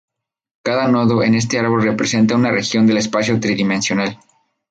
Cada 0.63 0.87
nodo 0.87 1.21
en 1.21 1.35
este 1.35 1.59
árbol 1.59 1.83
representa 1.83 2.33
una 2.35 2.49
región 2.49 2.87
del 2.87 2.97
espacio 2.97 3.39
tridimensional. 3.39 4.17